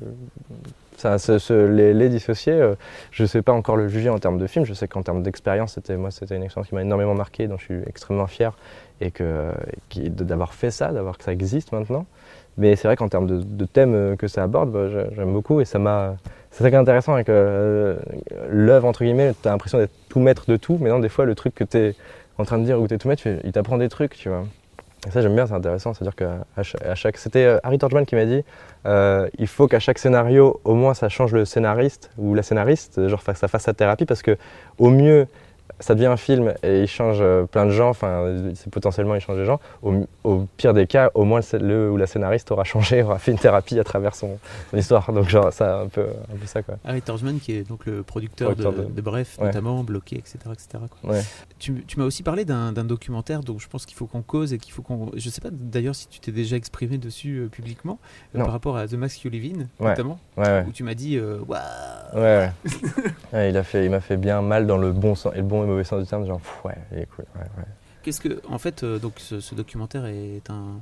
[1.49, 2.75] les, dissociés, euh,
[3.11, 4.65] je ne sais pas encore le juger en termes de film.
[4.65, 7.57] Je sais qu'en termes d'expérience, c'était moi, c'était une expérience qui m'a énormément marqué, dont
[7.57, 8.55] je suis extrêmement fier,
[9.01, 9.51] et que
[9.95, 12.05] d'avoir fait ça, d'avoir que ça existe maintenant.
[12.57, 15.59] Mais c'est vrai qu'en termes de, thèmes euh, que ça aborde, bah, j'ai- j'aime beaucoup,
[15.61, 16.15] et ça m'a.
[16.51, 17.97] C'est ça qui est intéressant avec euh,
[18.49, 19.33] l'œuvre entre guillemets.
[19.41, 21.63] Tu as l'impression d'être tout maître de tout, mais non, des fois, le truc que
[21.63, 21.95] tu es
[22.37, 24.45] en train de dire ou tu es tout maître, il t'apprend des trucs, tu vois.
[25.09, 25.93] Ça, j'aime bien, c'est intéressant.
[25.93, 28.43] C'est-à-dire qu'à chaque, C'était euh, Harry Torchman qui m'a dit
[28.85, 33.07] euh, il faut qu'à chaque scénario, au moins, ça change le scénariste ou la scénariste,
[33.07, 34.37] genre ça fasse sa thérapie, parce que
[34.77, 35.27] au mieux,
[35.79, 38.25] ça devient un film et il change euh, plein de gens, enfin,
[38.55, 39.59] c'est potentiellement il change des gens.
[39.81, 43.19] Au, au pire des cas, au moins le, le ou la scénariste aura changé, aura
[43.19, 44.37] fait une thérapie à travers son,
[44.71, 45.11] son histoire.
[45.11, 46.03] Donc, genre, ça, un peu,
[46.33, 46.75] un peu ça, quoi.
[46.85, 49.47] Harry Torjman, qui est donc le producteur, de, Producteur de- de Bref, Ouais.
[49.47, 50.37] notamment, Bloqué, etc.
[50.51, 50.67] etc.
[51.01, 51.11] quoi.
[51.11, 51.21] Ouais.
[51.59, 54.57] Tu, tu m'as aussi parlé d'un documentaire dont je pense qu'il faut qu'on cause et
[54.57, 55.11] qu'il faut qu'on.
[55.15, 57.99] Je sais pas d'ailleurs si tu t'es déjà exprimé dessus euh, publiquement,
[58.35, 59.89] euh, par rapport à The Mask You Live In, Ouais.
[59.91, 62.49] notamment, où tu m'as dit euh, Ouais.
[63.33, 65.43] Ouais, il, a fait, il m'a fait bien mal dans le bon sens et le
[65.43, 66.25] bon mauvais sens du terme.
[66.25, 67.25] Genre, pff, ouais, il est cool.
[67.35, 67.63] Ouais, ouais.
[68.03, 70.79] Qu'est-ce que, en fait, euh, donc ce, ce documentaire est un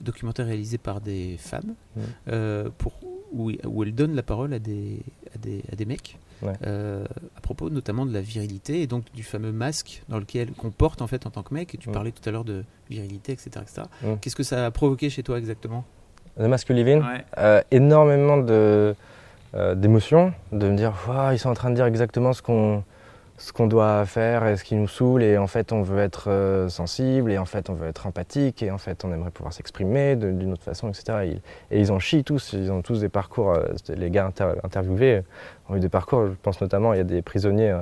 [0.00, 2.02] documentaire réalisé par des femmes, Mhm.
[2.28, 2.92] euh, pour
[3.32, 5.00] où, où elles donnent la parole à des
[5.34, 6.52] à des, à des mecs, Ouais.
[6.66, 7.04] euh,
[7.36, 11.00] à propos notamment de la virilité et donc du fameux masque dans lequel qu'on porte
[11.02, 11.74] en fait en tant que mec.
[11.74, 11.94] Et tu Mhm.
[11.94, 13.82] parlais tout à l'heure de virilité, etc., etc.
[14.02, 14.18] Mhm.
[14.20, 15.84] Qu'est-ce que ça a provoqué chez toi exactement?
[16.38, 18.94] Live In, euh, énormément de,
[19.76, 22.82] d'émotions, de me dire, Ouah, ils sont en train de dire exactement ce qu'on,
[23.44, 26.30] ce qu'on doit faire et ce qui nous saoule, et en fait on veut être
[26.30, 29.52] euh, sensible, et en fait on veut être empathique, et en fait on aimerait pouvoir
[29.52, 31.40] s'exprimer d'une autre façon, etc.
[31.72, 35.22] Et, ils- en chient tous, ils ont tous des parcours, euh, les gars inter- interviewés
[35.68, 37.80] ont eu des parcours, je pense notamment, il y a des prisonniers euh,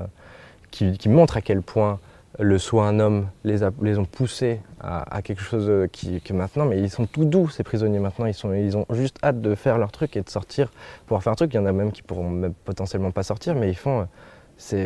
[0.70, 1.98] qui, qui montrent à quel point
[2.38, 6.64] le soi un homme les, a- les ont poussés à, quelque chose qui, que maintenant,
[6.64, 9.54] mais ils sont tout doux ces prisonniers maintenant, ils, sont, ils ont juste hâte de
[9.54, 10.70] faire leur truc et de sortir,
[11.06, 11.52] pouvoir faire un truc.
[11.52, 14.06] Il y en a même qui pourront même potentiellement pas sortir, mais ils font.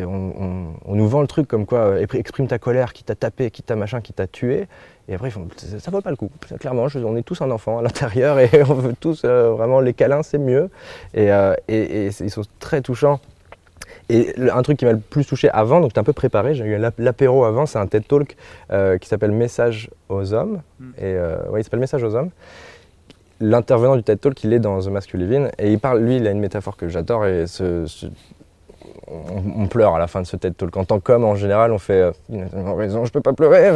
[0.05, 3.15] On, on- on nous vend le truc comme quoi euh, exprime ta colère, qui t'a
[3.15, 4.67] tapé, qui t'a machin, qui t'a tué,
[5.07, 6.29] et après ils font ça, ça vaut pas le coup.
[6.59, 9.79] Clairement, je- on est tous un enfant à l'intérieur et on veut tous euh, vraiment
[9.81, 10.69] les câlins, c'est mieux.
[11.13, 13.19] Et, euh, et- et c'est- ils sont très touchants.
[14.09, 16.63] Et un truc qui m'a le plus touché avant, donc j'étais un peu préparé, j'ai
[16.65, 18.35] eu l'ap- l'apéro avant, c'est un TED Talk
[18.71, 20.61] euh, qui s'appelle Message aux hommes.
[20.79, 20.91] Mm.
[20.99, 21.15] Et
[21.49, 22.29] ouais, il s'appelle Message aux hommes.
[23.41, 26.31] L'intervenant du TED Talk, il est dans The In, et il parle, lui, il a
[26.31, 28.05] une métaphore que j'adore, et ce- ce-
[29.07, 30.75] on, pleure à la fin de ce TED Talk.
[30.77, 32.45] En tant qu'homme, en général, on fait euh, Il
[32.77, 33.71] raison, je peux pas pleurer.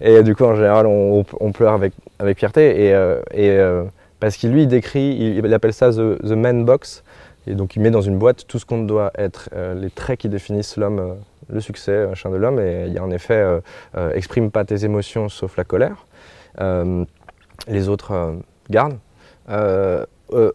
[0.00, 3.84] Et du coup, en général, on, pleure avec, avec fierté, et, euh, euh,
[4.20, 7.04] parce qu'il lui, décrit, il, appelle ça The, the Man Box,
[7.46, 10.20] et donc il met dans une boîte tout ce qu'on doit être, euh, les traits
[10.20, 11.14] qui définissent l'homme, euh,
[11.48, 12.60] le succès, machin de l'homme.
[12.60, 13.60] Et il y a en effet, euh,
[13.96, 16.06] euh, exprime pas tes émotions sauf la colère.
[16.60, 17.04] Euh,
[17.68, 18.32] les autres euh,
[18.70, 18.98] gardent.
[19.48, 20.06] Euh, euh,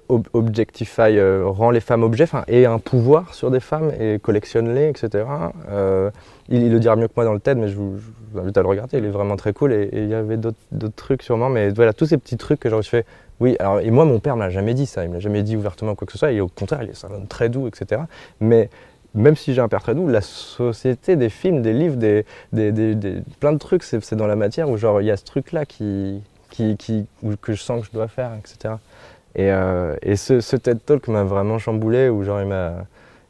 [0.10, 4.20] ob- objectify, euh, rend les femmes objets, enfin, et un pouvoir sur des femmes et
[4.20, 5.26] collectionne-les, etc.
[5.70, 6.10] Euh,
[6.50, 7.98] il, le dira mieux que moi dans le TED, mais je vous,
[8.38, 9.74] invite à le regarder, il est vraiment très cool.
[9.74, 10.56] Et il y avait d'autres
[10.96, 13.06] trucs sûrement, mais voilà, tous ces petits trucs que j'aurais fait.
[13.40, 15.44] Oui, alors, et moi, mon père ne m'a jamais dit ça, il ne me jamais
[15.44, 17.68] dit ouvertement quoi que ce soit, et au contraire, il est un homme très doux,
[17.68, 18.02] etc.
[18.40, 18.70] Mais
[19.14, 22.72] même si j'ai un père très doux, la société des films, des livres, des, des,
[22.72, 25.66] des- plein de trucs, c'est dans la matière où genre il y a ce truc-là
[25.66, 27.06] qui, qui, qui,
[27.42, 28.76] que je sens que je dois faire, etc.
[29.38, 32.74] Et, euh, et ce, ce TED Talk m'a vraiment chamboulé, où genre il m'a,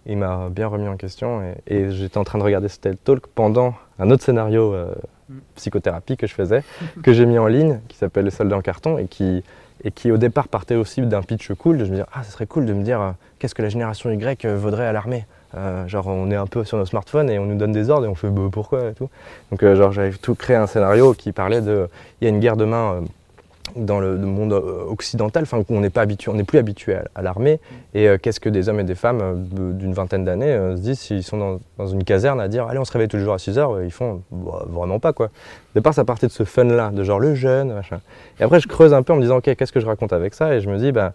[0.05, 1.41] il m'a bien remis en question.
[1.67, 4.93] Et, et j'étais en train de regarder ce TED Talk pendant un autre scénario euh,
[5.29, 5.39] Mm.
[5.55, 6.63] psychothérapie que je faisais,
[7.03, 9.43] que j'ai mis en ligne, qui s'appelle Le soldat en carton, et qui,
[9.83, 12.45] et qui au départ partait aussi d'un pitch cool, de me dire ah ce serait
[12.45, 15.25] cool de me dire euh, qu'est-ce que la génération Y vaudrait à l'armée?
[15.55, 18.05] Euh, genre on est un peu sur nos smartphones et on nous donne des ordres
[18.05, 19.09] et on fait bah, pourquoi et tout.
[19.51, 21.89] Donc euh, genre j'avais tout créé un scénario qui parlait de
[22.21, 23.01] il y a une guerre demain
[23.75, 27.21] dans le, monde euh, occidental, enfin on n'est pas habitué, on n'est plus habitué à,
[27.21, 27.60] l'armée.
[27.93, 30.99] Et euh, qu'est-ce que des hommes et des femmes euh, d'une vingtaine d'années se disent
[30.99, 33.39] s'ils sont dans, une caserne à dire allez on se réveille tous les jours à
[33.39, 35.27] 6 heures, ils font bah, vraiment pas quoi.
[35.27, 35.30] Au
[35.75, 37.99] départ ça partait de ce fun là, de genre le jeune, machin.
[38.39, 40.34] Et après je creuse un peu en me disant ok qu'est-ce que je raconte avec
[40.34, 40.56] ça?
[40.56, 41.13] Et je me dis bah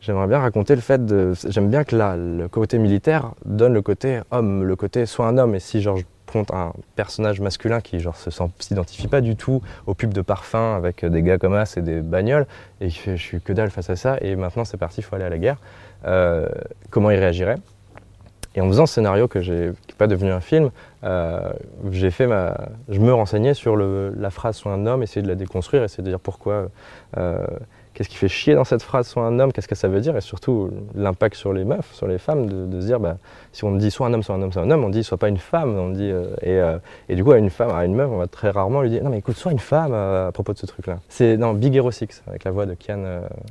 [0.00, 3.82] j'aimerais bien raconter le fait de j'aime bien que là le côté militaire donne le
[3.82, 5.98] côté homme, le côté soit un homme et si genre
[6.30, 10.76] contre un personnage masculin qui genre se s'identifie pas du tout aux pubs de parfum
[10.76, 12.46] avec des gars comme As et des bagnoles
[12.80, 15.16] et qui je suis que dalle face à ça et maintenant c'est parti, il faut
[15.16, 15.58] aller à la guerre.
[16.06, 16.48] Euh,
[16.90, 17.56] comment il réagirait?
[18.54, 20.70] Et en faisant ce scénario que j'ai n'est pas devenu un film,
[21.04, 21.52] euh,
[21.92, 22.28] j'ai fait
[22.88, 26.02] je me renseignais sur le, la phrase soit un homme, essayer de la déconstruire, essayer
[26.02, 26.68] de dire pourquoi.
[27.16, 27.46] Euh,
[27.94, 30.16] qu'est-ce qui fait chier dans cette phrase soit un homme, qu'est-ce que ça veut dire,
[30.16, 33.16] et surtout l'impact sur les meufs, sur les femmes, de, se dire, bah,
[33.52, 35.18] si on dit soit un homme, soit un homme, soit un homme, on dit soit
[35.18, 37.84] pas une femme, on dit, euh, et, euh, et, du coup à une femme, à
[37.84, 40.28] une meuf, on va très rarement lui dire, non mais écoute, soit une femme euh,
[40.28, 40.98] à propos de ce truc-là.
[41.08, 43.02] C'est dans Big Hero 6, avec la voix de Kian,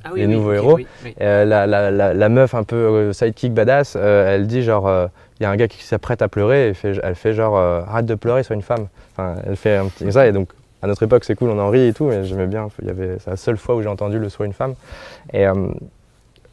[0.03, 0.79] ah les nouveaux héros.
[1.19, 5.55] La, la, la, meuf un peu sidekick badass, elle dit genre, il y a un
[5.55, 8.61] gars qui s'apprête à pleurer, et fait, elle fait genre, arrête de pleurer, sois une
[8.61, 8.87] femme.
[9.11, 10.49] Enfin, elle fait un petit ça, et donc
[10.81, 12.69] à notre époque, c'est cool, on en rit et tout, mais j'aimais bien.
[12.81, 14.75] Il y avait, c'est la seule fois où j'ai entendu le soit une femme.
[15.33, 15.67] Et euh,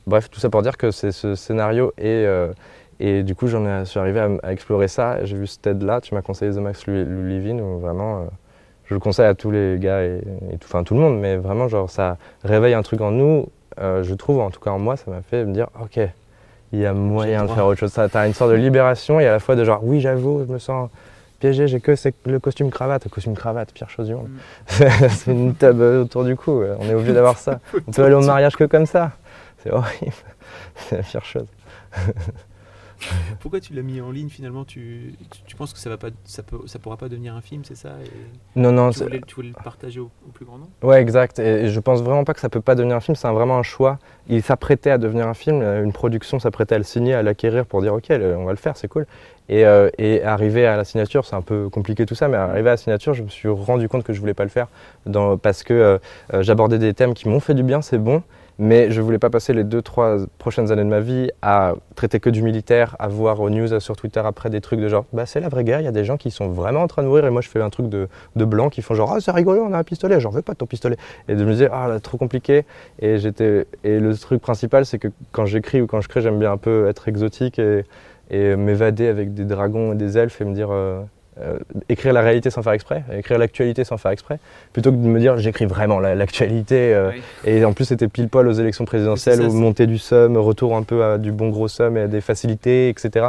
[0.07, 2.53] bref, tout ça pour dire que c'est ce scénario et, euh,
[2.99, 5.25] et du coup, j'en suis arrivé à, explorer ça.
[5.25, 8.25] J'ai vu ce TED-là, tu m'as conseillé The Max Living, où vraiment, euh,
[8.87, 10.21] je le conseille à tous les gars et,
[10.61, 13.47] tout, enfin tout le monde, mais vraiment, genre, ça réveille un truc en nous.
[13.79, 16.01] je trouve, en tout cas en moi, ça m'a fait me dire, ok,
[16.73, 17.93] il y a moyen de faire autre chose.
[17.93, 20.53] Tu as une sorte de libération et à la fois de genre, oui, j'avoue, je
[20.53, 20.89] me sens
[21.39, 21.95] piégé, j'ai que
[22.25, 23.05] le costume cravate.
[23.05, 24.29] Le costume cravate, pire chose du monde.
[24.29, 24.85] Mm.
[25.11, 27.61] c'est une table autour du cou, on est obligé d'avoir ça.
[27.87, 29.13] On peut aller au mariage que comme ça.
[29.59, 30.13] C'est horrible.
[30.77, 31.47] c'est la pire chose.
[33.41, 34.65] Pourquoi tu l'as mis en ligne finalement?
[34.65, 35.15] Tu,
[35.47, 37.77] tu, penses que ça va pas, ça, peut, ça pourra pas devenir un film, c'est
[37.77, 37.91] ça?
[38.55, 38.91] Non, non.
[38.91, 40.71] Tu voulais, tu voulais, le partager au, plus grand nombre?
[40.83, 41.39] Ouais, exact.
[41.39, 43.17] Et, je pense vraiment pas que ça peut pas devenir un film.
[43.17, 43.99] C'est vraiment un choix.
[44.29, 45.63] Il s'apprêtait à devenir un film.
[45.63, 48.77] Une production s'apprêtait à le signer, à l'acquérir pour dire ok, on va le faire,
[48.77, 49.07] c'est cool.
[49.49, 52.69] Et, euh, et, arriver à la signature, c'est un peu compliqué tout ça, mais arriver
[52.71, 54.67] à la signature, je me suis rendu compte que je voulais pas le faire
[55.07, 55.99] dans, parce que euh,
[56.35, 58.23] euh, j'abordais des thèmes qui m'ont fait du bien, c'est bon,
[58.59, 62.21] mais je voulais pas passer les deux, trois prochaines années de ma vie à traiter
[62.21, 65.27] que du militaire, à voir aux news sur Twitter après des trucs de genre, bah
[65.27, 67.09] c'est la vraie guerre, il y a des gens qui sont vraiment en train de
[67.09, 69.63] mourir et moi je fais un truc de, blanc qui font genre, ah c'est rigolo,
[69.63, 70.97] on a un pistolet, j'en veux pas de ton pistolet.
[71.29, 72.65] Et de me dire, ah là, trop compliqué.
[73.01, 76.53] Et, j'étais, le truc principal, c'est que quand j'écris ou quand je crée, j'aime bien
[76.53, 77.85] un peu être exotique et
[78.31, 81.03] et m'évader avec des dragons et des elfes et me dire euh,
[81.43, 81.59] euh,
[81.91, 84.39] écrire la réalité sans faire exprès, écrire l'actualité sans faire exprès,
[84.73, 86.95] plutôt que de me dire j'écris vraiment l'actualité.
[86.95, 87.11] Euh,
[87.45, 90.83] et en plus c'était pile poil aux élections présidentielles, aux montées du SOM, retour un
[90.83, 93.27] peu à du bon gros SOM et à des facilités, etc.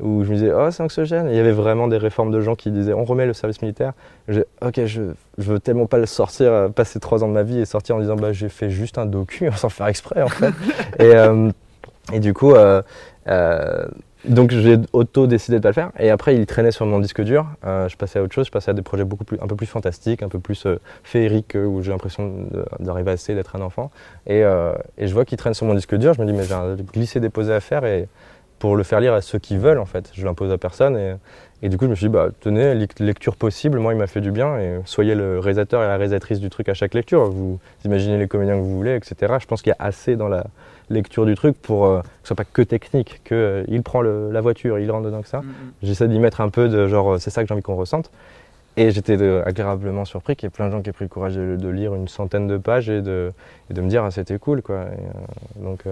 [0.00, 1.28] Où je me disais oh c'est anxiogène.
[1.28, 3.92] il y avait vraiment des réformes de gens qui disaient on remet le service militaire.
[4.28, 5.02] Je, ok je,
[5.36, 8.00] je veux tellement pas le sortir, passer trois ans de ma vie et sortir en
[8.00, 10.54] disant bah j'ai fait juste un docu sans faire exprès en fait.
[10.98, 11.12] et,
[12.12, 12.54] et du coup
[14.24, 17.22] donc j'ai auto décidé de pas le faire et après il traînait sur mon disque
[17.22, 17.46] dur.
[17.64, 19.56] Euh, je passais à autre chose, je passais à des projets beaucoup plus, un peu
[19.56, 22.46] plus fantastiques, un peu plus euh, féeriques euh, où j'ai l'impression
[22.80, 23.90] d'arriver essayer d'être un enfant.
[24.26, 24.40] Et,
[24.98, 26.76] et je vois qu'il traîne sur mon disque dur, je me dis mais j'ai un
[26.76, 28.08] glissé déposé à faire et
[28.58, 30.10] pour le faire lire à ceux qui veulent en fait.
[30.12, 31.14] Je l'impose à personne et,
[31.62, 34.20] et, du coup je me suis dit bah tenez lecture possible, moi il m'a fait
[34.20, 37.30] du bien et soyez le réalisateur et la réalisatrice du truc à chaque lecture.
[37.30, 39.34] Vous imaginez les comédiens que vous voulez, etc.
[39.40, 40.44] Je pense qu'il y a assez dans la
[40.90, 44.02] lecture du truc pour euh, que ce soit pas que technique, que euh, il prend
[44.02, 45.40] la voiture, il rentre dedans que ça.
[45.40, 45.72] Mm, mm.
[45.82, 48.10] J'essaie d'y mettre un peu de genre euh, c'est ça que j'ai envie qu'on ressente.
[48.76, 51.34] Et j'étais agréablement surpris qu'il y ait plein de gens qui aient pris le courage
[51.34, 53.32] de, lire une centaine de pages et de,
[53.68, 54.84] et de me dire ah, c'était cool quoi.
[55.56, 55.84] donc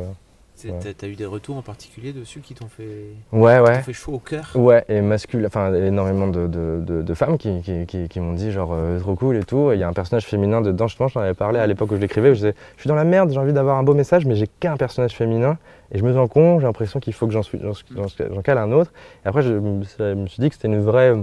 [0.97, 3.81] T'as eu des retours en particulier dessus qui t'ont fait, ouais, ouais.
[3.83, 4.51] fait chaud au cœur?
[4.55, 8.71] Ouais, et masculin, enfin énormément de, de, de, femmes qui, qui, qui, m'ont dit genre
[8.73, 9.71] euh, trop cool et tout.
[9.73, 12.01] Il y a un personnage féminin dedans, justement, j'en avais parlé à l'époque où je
[12.01, 14.35] l'écrivais, je disais je suis dans la merde, j'ai envie d'avoir un beau message, mais
[14.35, 15.59] j'ai qu'un personnage féminin
[15.92, 18.92] et je me sens con, j'ai l'impression qu'il faut que j'en cale un autre.
[19.25, 21.14] Et après, je, je me suis dit que c'était une vraie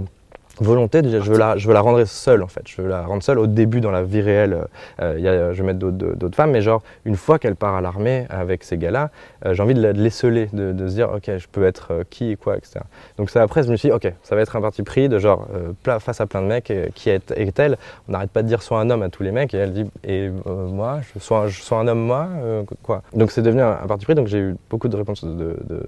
[0.60, 2.62] volonté déjà je veux la je veux la rendre seule en fait.
[2.66, 4.66] Je veux la rendre seule au début dans la vie réelle.
[5.00, 7.80] Euh, y a, je vais mettre d'autres femmes mais genre une fois qu'elle part à
[7.80, 9.10] l'armée avec ces gars là
[9.44, 12.30] euh, j'ai envie de, l'esseler de, de, se dire ok je peux être euh, qui
[12.30, 12.80] et quoi etc
[13.18, 15.18] donc ça après je me suis dit ok ça va être un parti pris de
[15.18, 17.76] genre euh, face à plein de mecs qui est, est-elle
[18.08, 19.86] on n'arrête pas de dire sois un homme à tous les mecs et elle dit
[20.04, 22.28] et moi je sois, je sois un homme moi
[22.82, 23.02] quoi.
[23.14, 25.82] Donc c'est devenu un, parti pris donc j'ai eu beaucoup de réponses de, de,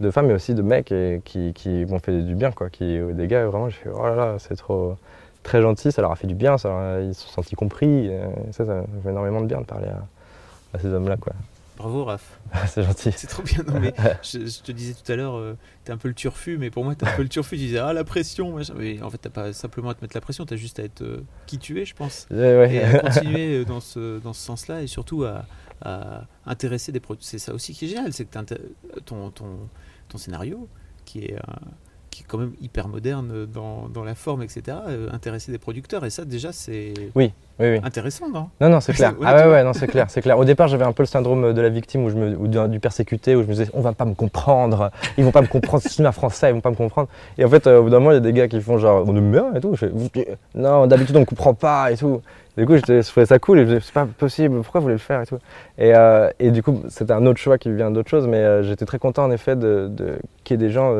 [0.00, 2.98] de, femmes mais aussi de mecs et, qui, qui m'ont fait du bien quoi qui
[3.12, 4.96] des gars vraiment j'ai oh là là, c'est trop
[5.42, 8.10] très gentil, ça leur a fait du bien, ça ils se sont sentis compris.
[8.52, 11.16] ça, ça fait énormément de bien de parler à, ces hommes-là.
[11.16, 11.32] Quoi.
[11.80, 12.38] Bravo Raph.
[12.68, 13.10] c'est gentil.
[13.16, 13.62] C'est trop bien.
[13.66, 16.58] Non, mais je, je te disais tout à l'heure, euh, t'es un peu le turfu,
[16.58, 17.56] mais pour moi, t'es un peu le turfu.
[17.56, 18.54] Tu disais, ah, la pression.
[18.54, 18.74] machin.
[18.76, 21.00] Mais en fait, t'as pas simplement à te mettre la pression, t'as juste à être
[21.00, 22.26] euh, qui tu es, je pense.
[22.30, 22.74] Ouais.
[22.74, 25.46] Et à continuer euh, dans ce, dans ce sens-là, et surtout à,
[25.80, 27.24] à intéresser des produits.
[27.24, 28.38] C'est ça aussi qui est génial, c'est que
[29.06, 29.32] ton,
[30.10, 30.68] ton scénario,
[31.04, 31.54] qui est, euh,
[32.10, 36.04] qui est quand même hyper moderne dans, dans la forme, etc., euh, intéresser des producteurs.
[36.04, 37.80] Et ça, déjà, c'est Oui, oui, oui.
[37.84, 38.48] intéressant, non?
[38.60, 39.14] Non, non, c'est clair.
[39.24, 40.38] Ah ouais, ouais, non, c'est clair, c'est clair.
[40.38, 42.80] Au départ, j'avais un peu le syndrome de la victime ou, je me, ou du,
[42.80, 45.82] persécuté, où je me disais, on va pas me comprendre, ils vont pas me comprendre,
[45.82, 47.08] c'est cinéma français, ils vont pas me comprendre.
[47.38, 48.78] Et en fait, euh, au bout d'un moment, il y a des gars qui font
[48.78, 49.74] genre, on aime bien et tout.
[49.74, 49.92] Je fais,
[50.54, 52.22] non, d'habitude, on comprend pas et tout.
[52.56, 54.84] Du coup, je trouvais ça cool et je me disais, c'est pas possible, pourquoi vous
[54.84, 55.38] voulez le faire et tout.
[55.78, 58.62] Et, euh, et du coup, c'était un autre choix qui vient d'autre chose, mais euh,
[58.62, 60.94] j'étais très content en effet de, de- qu'il y ait des gens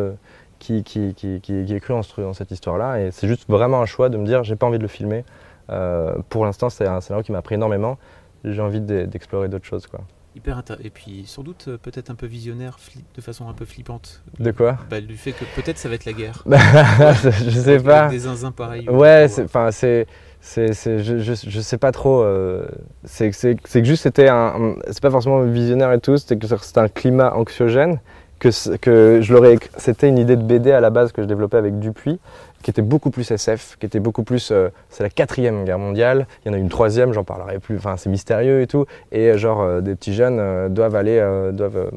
[0.59, 3.01] qui, qui, qui, qui, qui aient cru en cette histoire-là.
[3.01, 5.25] Et c'est juste vraiment un choix de me dire, j'ai pas envie de le filmer.
[5.71, 7.99] Euh, pour l'instant, c'est un scénario qui m'a appris énormément.
[8.45, 9.87] J'ai envie de- d'explorer d'autres choses.
[9.87, 10.01] Quoi.
[10.37, 10.85] Hyper intéressant.
[10.85, 12.79] Et puis, sans doute, euh, peut-être un peu visionnaire,
[13.17, 14.23] de façon un peu flippante.
[14.39, 14.77] De quoi?
[14.89, 16.43] Bah, du fait que peut-être ça va être la guerre.
[16.49, 18.09] Je sais Avec pas.
[18.09, 18.89] Des zinzins pareils.
[18.89, 20.07] Ouais, enfin, c'est,
[20.41, 22.23] c'est, c'est- je, je, je sais pas trop.
[22.23, 22.65] euh,
[23.05, 26.17] c'est, c'est, que juste c'était un, c'est pas forcément visionnaire et tout.
[26.17, 28.01] C'était que c'était un climat anxiogène.
[28.39, 31.59] Que, que je l'aurais, c'était une idée de BD à la base que je développais
[31.59, 32.19] avec Dupuis,
[32.62, 34.51] qui était beaucoup plus SF, qui était beaucoup plus.
[34.51, 36.27] euh, c'est la quatrième guerre mondiale.
[36.44, 37.77] Il y en a une troisième, j'en parlerai plus.
[37.77, 38.87] Enfin, c'est mystérieux et tout.
[39.12, 41.20] Et euh, genre euh, des petits jeunes euh, doivent aller,
[41.53, 41.90] doivent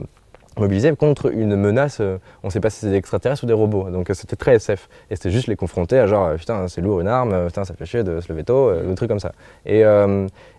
[0.60, 3.54] mobilisés contre une menace, euh, on ne sait pas si c'est des extraterrestres ou des
[3.54, 3.89] robots.
[3.89, 4.89] Donc euh, c'était très SF.
[5.10, 7.74] Et c'était juste les confronter à genre, euh, putain, c'est lourd une arme, putain, ça
[7.74, 9.32] fait chier de se lever tôt, euh, des trucs comme ça.
[9.66, 9.84] Et,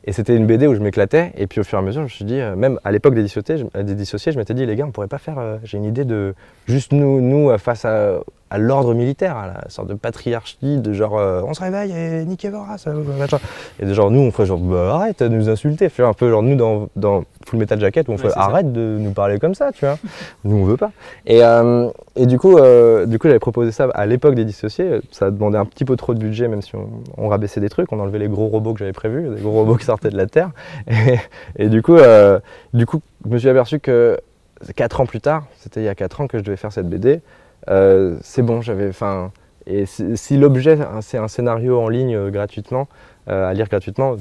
[0.06, 1.32] et c'était une BD où je m'éclatais.
[1.36, 3.22] Et puis au fur et à mesure, je me suis dit, même à l'époque des
[3.22, 6.34] dissociés, je, m'étais dit, les gars, on pourrait pas faire, j'ai une idée de
[6.66, 11.14] juste nous, nous face à, à l'ordre militaire, à la sorte de patriarchie, de genre,
[11.14, 12.86] on se réveille et niquez vos races,
[13.18, 13.38] machin.
[13.80, 15.88] Et de genre, nous, on ferait genre, bah, arrête de nous insulter.
[15.88, 16.56] Faire un peu genre, nous,
[16.96, 18.40] dans Full Metal Jacket, où on Ouais, fait, ça.
[18.40, 19.98] arrête de nous parler comme ça, tu vois.
[20.44, 20.92] nous, on veut pas.
[21.26, 25.00] Et, euh, et du coup, euh, du coup j'avais proposé ça à l'époque des dissociés.
[25.10, 27.92] Ça demandait un petit peu trop de budget, même si on, on rabaissait des trucs.
[27.92, 30.26] On enlevait les gros robots que j'avais prévus, des gros robots qui sortaient de la
[30.26, 30.50] Terre.
[30.88, 31.18] Et,
[31.56, 32.40] et du, coup, euh,
[32.72, 34.18] du coup, je me suis aperçu que
[34.76, 36.88] 4 ans plus tard, c'était il y a 4 ans que je devais faire cette
[36.88, 37.20] BD,
[38.22, 38.88] c'est bon, j'avais.
[38.88, 39.30] Enfin,
[39.66, 42.88] et si, l'objet, hein, c'est un scénario en ligne gratuitement,
[43.26, 44.16] à lire gratuitement,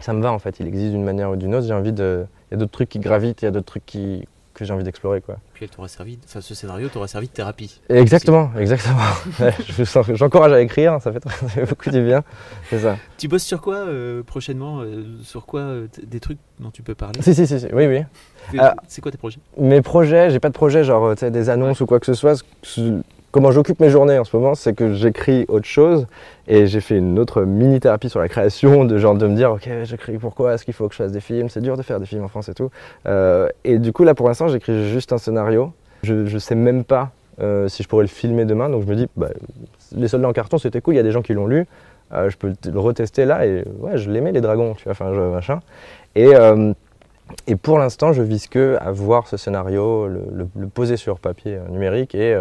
[0.00, 0.60] ça me va en fait.
[0.60, 1.66] Il existe d'une manière ou d'une autre.
[1.66, 2.24] J'ai envie de.
[2.50, 4.72] Il y a d'autres trucs qui gravitent, il y a d'autres trucs qui, que j'ai
[4.72, 5.20] envie d'explorer.
[5.20, 5.36] Quoi.
[5.54, 7.80] Puis elle t'aura servi, enfin ce scénario t'aura servi de thérapie.
[7.88, 8.98] Exactement, exactement.
[9.40, 12.24] Ouais, je J'encourage à écrire, ça fait, très- ça fait beaucoup du bien.
[12.68, 12.96] C'est ça.
[13.18, 16.94] Tu bosses sur quoi euh, prochainement euh, Sur quoi euh, Des trucs dont tu peux
[16.94, 17.22] parler?
[17.22, 18.02] Si, si, si, si, oui, oui.
[18.58, 18.74] Ah.
[18.88, 19.38] C'est quoi tes projets?
[19.56, 22.42] Mes projets, j'ai pas de projet, genre des annonces ou quoi que ce soit.
[23.32, 26.08] Comment j'occupe mes journées en ce moment, c'est que j'écris autre chose
[26.48, 29.68] et j'ai fait une autre mini-thérapie sur la création, de genre de me dire, ok,
[29.84, 32.06] j'écris pourquoi, est-ce qu'il faut que je fasse des films, c'est dur de faire des
[32.06, 32.70] films en France et tout.
[33.06, 35.72] Euh, et du coup, là pour l'instant, j'écris juste un scénario.
[36.02, 38.96] Je, je sais même pas euh, si je pourrais le filmer demain, donc je me
[38.96, 39.28] dis, bah,
[39.92, 41.66] les soldats en carton, c'était cool, il y a des gens qui l'ont lu,
[42.12, 45.10] Euh, je peux le retester là et ouais, je l'aimais les dragons, tu vois, enfin,
[45.30, 45.60] machin.
[46.16, 46.32] Et.
[47.46, 52.16] et pour l'instant, je vise que à voir ce scénario, le, poser sur papier numérique
[52.16, 52.36] et,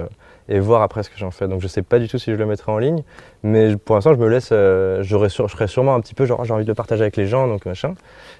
[0.49, 1.47] et voir après ce que j'en fais.
[1.47, 3.03] Donc je sais pas du tout si je le mettrai en ligne,
[3.43, 6.53] mais pour l'instant, je me laisse, euh, je serais sûrement un petit peu genre j'ai
[6.53, 7.93] envie de le partager avec les gens, donc machin.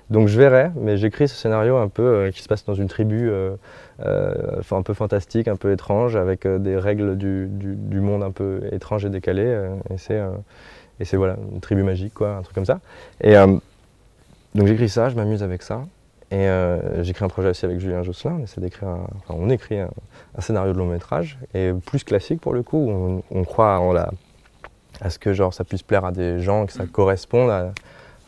[0.09, 2.87] Donc je verrai, mais j'écris ce scénario un peu euh, qui se passe dans une
[2.87, 3.51] tribu, euh,
[4.71, 8.61] un peu fantastique, un peu étrange, avec des règles du, du- du monde un peu
[8.71, 9.43] étrange et décalé.
[9.93, 10.19] et c'est
[10.99, 12.79] et c'est voilà une tribu magique quoi, un truc comme ça.
[13.21, 13.35] Et
[14.55, 15.83] donc j'écris ça, je m'amuse avec ça.
[16.31, 18.37] Et euh, j'écris un projet aussi avec Julien Josselin.
[18.39, 19.89] On essaie d'écrire, un- enfin, on écrit un,
[20.37, 22.77] un scénario de long métrage et plus classique pour le coup.
[22.89, 24.11] On, on croit en la,
[25.01, 27.71] à ce que genre ça puisse plaire à des gens, que ça corresponde à-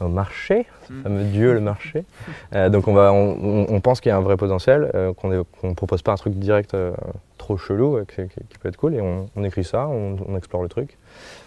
[0.01, 1.03] au marché, ce Mm.
[1.03, 2.03] fameux dieu le marché.
[2.53, 5.73] Euh, donc on va, on, pense qu'il y a un vrai potentiel, euh, qu'on qu'on
[5.73, 6.91] propose pas un truc direct euh,
[7.37, 8.93] trop chelou, qui, peut être cool.
[8.95, 10.97] Et on, on écrit ça, on, explore le truc.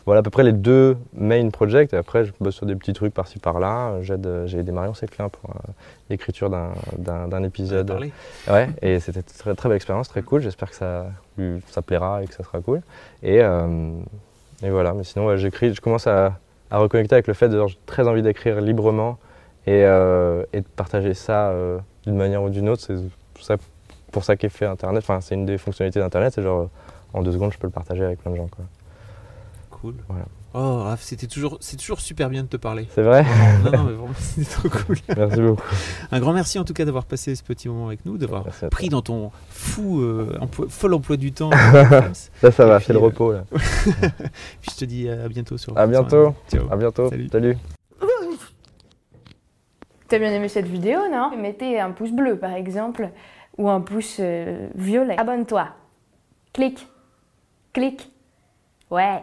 [0.06, 1.92] Voilà à peu près les deux main projects.
[1.92, 4.00] Et après, je bosse sur des petits trucs par-ci par-là.
[4.00, 5.50] J'aide, j'ai aidé Marion Séclin pour
[6.08, 7.90] l'écriture d'un, épisode.
[8.48, 10.40] Ouais, et c'était une très, très belle expérience, très cool.
[10.40, 11.06] J'espère que ça,
[11.68, 12.80] ça plaira et que ça sera cool.
[13.22, 16.38] Et, et voilà, mais sinon, ouais, j'écris, je commence à,
[16.74, 19.18] à reconnecter avec le fait de j'ai très envie d'écrire librement
[19.64, 22.82] et, euh, et de partager ça euh, d'une manière ou d'une autre.
[22.82, 22.96] C'est
[23.32, 23.56] pour ça,
[24.10, 25.04] pour ça qu'est fait Internet.
[25.04, 26.32] Enfin, c'est une des fonctionnalités d'Internet.
[26.34, 26.68] C'est genre,
[27.12, 28.48] en deux secondes, je peux le partager avec plein de gens.
[28.48, 28.64] Quoi.
[29.70, 29.94] Cool.
[30.08, 30.24] Voilà.
[30.56, 32.86] Oh, Raph, c'était toujours, c'est toujours super bien de te parler.
[32.94, 33.24] C'est vrai
[33.64, 34.96] non, non, mais vraiment, c'était trop cool.
[35.16, 35.62] Merci beaucoup.
[36.12, 38.88] Un grand merci en tout cas d'avoir passé ce petit moment avec nous, d'avoir pris
[38.88, 41.50] dans ton fou, euh, emploi- fol emploi du temps.
[42.40, 43.32] Ça, ça va, c'est le euh, repos.
[43.32, 43.44] Là.
[43.50, 45.76] Puis je te dis à bientôt sur.
[45.76, 46.34] À bientôt.
[46.48, 46.70] Ciao.
[46.70, 47.08] À bientôt.
[47.10, 47.28] Salut.
[47.32, 47.56] Salut.
[50.06, 51.32] T'as bien aimé cette vidéo, non?
[51.36, 53.08] Mettez un pouce bleu par exemple,
[53.58, 55.18] ou un pouce euh, violet.
[55.18, 55.68] Abonne-toi.
[56.52, 56.86] Clique.
[57.72, 58.12] Clique.
[58.90, 59.22] Ouais.